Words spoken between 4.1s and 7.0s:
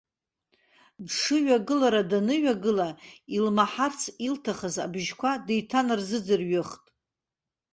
илҭахыз абжьқәа деиҭанарзыӡрыҩхт.